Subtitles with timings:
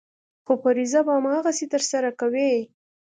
[0.45, 2.53] خو فریضه به هماغسې ترسره کوې.